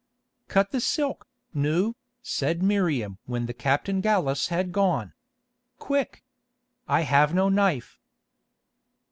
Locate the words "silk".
0.79-1.27